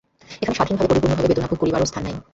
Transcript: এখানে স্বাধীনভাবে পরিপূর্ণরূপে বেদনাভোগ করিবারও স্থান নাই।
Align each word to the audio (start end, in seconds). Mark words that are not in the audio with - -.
এখানে 0.41 0.57
স্বাধীনভাবে 0.57 0.89
পরিপূর্ণরূপে 0.91 1.29
বেদনাভোগ 1.29 1.57
করিবারও 1.61 1.89
স্থান 1.89 2.03
নাই। 2.05 2.15